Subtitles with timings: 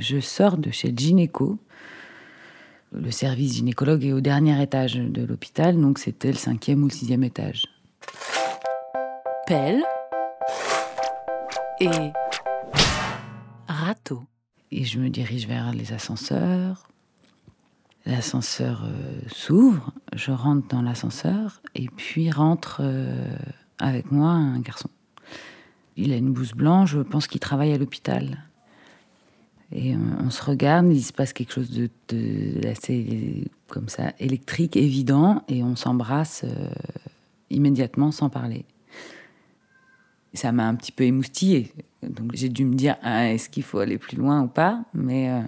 [0.00, 1.58] Je sors de chez le gynéco.
[2.92, 6.92] Le service gynécologue est au dernier étage de l'hôpital, donc c'était le cinquième ou le
[6.92, 7.66] sixième étage.
[9.46, 9.82] Pelle
[11.80, 12.12] et
[13.68, 14.22] râteau.
[14.72, 16.88] Et je me dirige vers les ascenseurs.
[18.06, 23.36] L'ascenseur euh, s'ouvre, je rentre dans l'ascenseur et puis rentre euh,
[23.78, 24.88] avec moi un garçon.
[25.96, 28.49] Il a une blouse blanche, je pense qu'il travaille à l'hôpital.
[29.72, 35.44] Et on, se regarde, il se passe quelque chose de, assez comme ça électrique, évident,
[35.48, 36.70] et on s'embrasse euh,
[37.50, 38.64] immédiatement sans parler.
[40.34, 41.72] Ça m'a un petit peu émoustillée.
[42.02, 44.84] Donc j'ai dû me dire ah, est-ce qu'il faut aller plus loin ou pas?
[44.92, 45.42] Mais euh,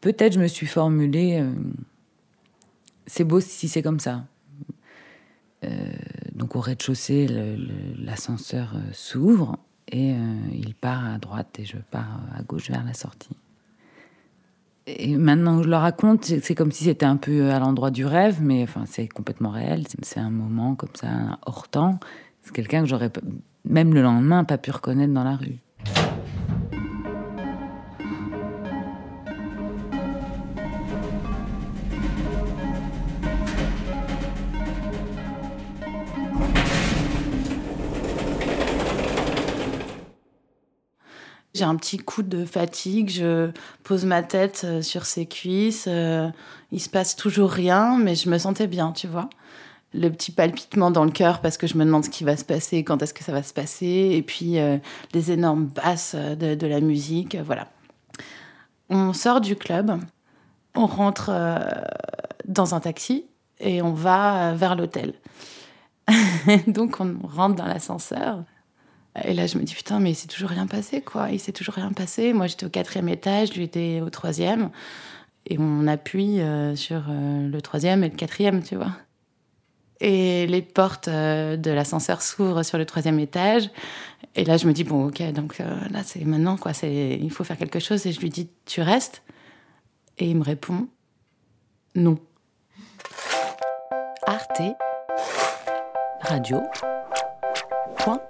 [0.00, 1.52] peut-être je me suis formulée euh,
[3.06, 4.24] c'est beau si c'est comme ça.
[6.34, 7.28] donc au rez-de-chaussée,
[7.98, 9.56] l'ascenseur s'ouvre
[9.88, 13.36] et euh, il part à droite et je pars à gauche vers la sortie.
[14.86, 18.06] Et maintenant que je le raconte, c'est comme si c'était un peu à l'endroit du
[18.06, 19.84] rêve, mais enfin, c'est complètement réel.
[20.02, 21.98] C'est un moment comme ça, hors temps.
[22.42, 23.10] C'est quelqu'un que j'aurais,
[23.64, 25.58] même le lendemain, pas pu reconnaître dans la rue.
[41.56, 43.50] J'ai un petit coup de fatigue, je
[43.82, 45.86] pose ma tête euh, sur ses cuisses.
[45.88, 46.28] Euh,
[46.70, 49.30] il se passe toujours rien, mais je me sentais bien, tu vois.
[49.94, 52.44] Le petit palpitement dans le cœur parce que je me demande ce qui va se
[52.44, 54.76] passer, quand est-ce que ça va se passer, et puis euh,
[55.14, 57.68] les énormes basses de, la musique, voilà.
[58.90, 59.98] On sort du club,
[60.74, 61.30] on rentre
[62.46, 63.24] dans un taxi
[63.60, 65.14] et on va vers l'hôtel.
[66.66, 68.44] Donc on rentre dans l'ascenseur.
[69.24, 71.30] Et là, je me dis, putain, mais il s'est toujours rien passé, quoi.
[71.30, 72.32] Il s'est toujours rien passé.
[72.32, 74.70] Moi, j'étais au quatrième étage, lui était au troisième.
[75.46, 78.92] Et on appuie euh, sur euh, le troisième et le quatrième, tu vois.
[80.00, 83.70] Et les portes euh, de l'ascenseur s'ouvrent sur le troisième étage.
[84.34, 86.72] Et là, je me dis, bon, ok, donc là, c'est maintenant, quoi.
[86.82, 88.06] Il faut faire quelque chose.
[88.06, 89.22] Et je lui dis, tu restes?
[90.18, 90.88] Et il me répond,
[91.94, 92.18] non.
[94.26, 94.62] Arte.
[96.20, 96.60] Radio.
[97.96, 98.20] Point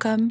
[0.00, 0.30] comme